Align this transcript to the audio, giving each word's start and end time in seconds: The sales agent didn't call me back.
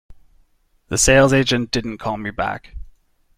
The 0.87 0.97
sales 0.97 1.31
agent 1.31 1.69
didn't 1.69 1.99
call 1.99 2.17
me 2.17 2.31
back. 2.31 2.73